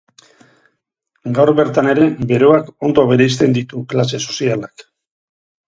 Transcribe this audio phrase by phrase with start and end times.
[1.39, 4.89] Gaur bertan ere beroak ondo bereizten ditu klase sozialak.